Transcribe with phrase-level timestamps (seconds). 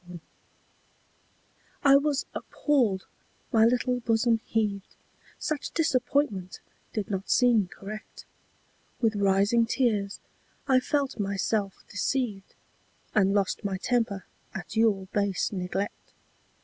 [0.01, 3.05] 26 A VALENTINE I was appalled
[3.51, 4.95] my little bosom heaved
[5.37, 6.59] Such disappointment
[6.91, 8.25] did not seem correct.
[8.99, 10.19] With rising tears
[10.67, 12.55] I felt myself deceived
[13.13, 14.25] And lost my temper
[14.55, 16.13] at your base neglect.